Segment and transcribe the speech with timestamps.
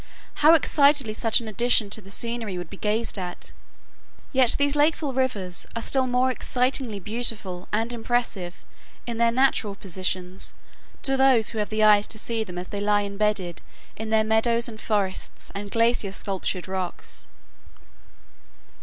[0.41, 3.51] How excitedly such an addition to the scenery would be gazed at!
[4.33, 8.65] Yet these lakeful rivers are still more excitingly beautiful and impressive
[9.05, 10.55] in their natural positions
[11.03, 13.61] to those who have the eyes to see them as they lie imbedded
[13.95, 17.27] in their meadows and forests and glacier sculptured rocks.